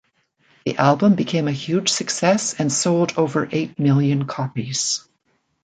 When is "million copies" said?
3.77-5.07